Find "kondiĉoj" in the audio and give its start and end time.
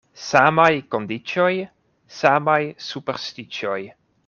0.95-1.51